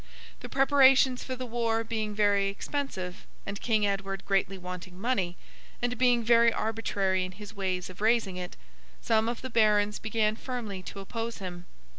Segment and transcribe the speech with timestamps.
[0.39, 5.37] The preparations for the war being very expensive, and King Edward greatly wanting money,
[5.79, 8.57] and being very arbitrary in his ways of raising it,
[8.99, 11.67] some of the Barons began firmly to oppose him.